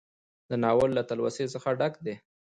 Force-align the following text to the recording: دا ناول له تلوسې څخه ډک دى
دا 0.49 0.55
ناول 0.63 0.89
له 0.97 1.03
تلوسې 1.09 1.45
څخه 1.53 1.69
ډک 1.79 1.93
دى 2.05 2.15